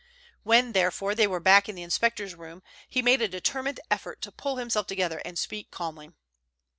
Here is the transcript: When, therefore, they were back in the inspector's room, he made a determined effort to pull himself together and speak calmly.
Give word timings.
When, 0.41 0.71
therefore, 0.71 1.13
they 1.13 1.27
were 1.27 1.39
back 1.39 1.69
in 1.69 1.75
the 1.75 1.83
inspector's 1.83 2.33
room, 2.33 2.63
he 2.89 3.03
made 3.03 3.21
a 3.21 3.27
determined 3.27 3.79
effort 3.91 4.19
to 4.23 4.31
pull 4.31 4.55
himself 4.55 4.87
together 4.87 5.21
and 5.23 5.37
speak 5.37 5.69
calmly. 5.69 6.09